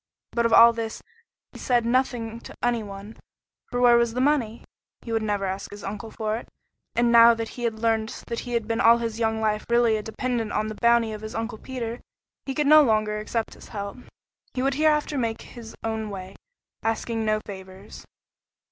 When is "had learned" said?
7.65-8.09